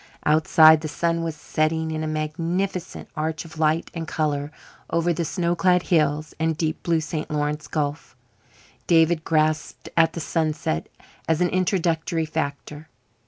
[0.25, 4.51] Outside the sun was setting in a magnificent arch of light and colour
[4.89, 7.29] over the snow clad hills and deep blue St.
[7.29, 8.15] Lawrence gulf.
[8.87, 10.89] David grasped at the sunset
[11.27, 12.89] as an introductory factor.